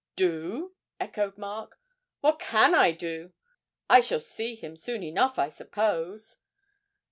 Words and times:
'Do?' 0.15 0.73
echoed 0.99 1.37
Mark. 1.37 1.79
'What 2.21 2.39
can 2.39 2.73
I 2.73 2.91
do? 2.91 3.33
I 3.87 3.99
shall 3.99 4.19
see 4.19 4.55
him 4.55 4.75
soon 4.75 5.03
enough, 5.03 5.37
I 5.37 5.47
suppose.' 5.49 6.37